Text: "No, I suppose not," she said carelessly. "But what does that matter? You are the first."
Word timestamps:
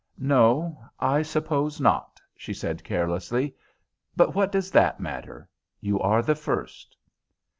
"No, 0.17 0.79
I 0.99 1.21
suppose 1.21 1.79
not," 1.79 2.19
she 2.35 2.55
said 2.55 2.83
carelessly. 2.83 3.53
"But 4.15 4.33
what 4.33 4.51
does 4.51 4.71
that 4.71 4.99
matter? 4.99 5.47
You 5.79 5.99
are 5.99 6.23
the 6.23 6.33
first." 6.33 6.97